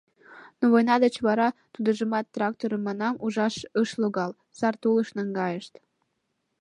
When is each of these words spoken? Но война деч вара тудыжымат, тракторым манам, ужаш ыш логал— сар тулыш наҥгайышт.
Но 0.59 0.65
война 0.73 0.95
деч 1.03 1.15
вара 1.27 1.47
тудыжымат, 1.73 2.25
тракторым 2.35 2.81
манам, 2.87 3.15
ужаш 3.25 3.55
ыш 3.81 3.89
логал— 4.01 4.31
сар 4.57 4.73
тулыш 4.81 5.09
наҥгайышт. 5.17 5.73